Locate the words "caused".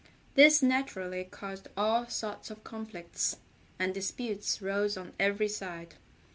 1.25-1.67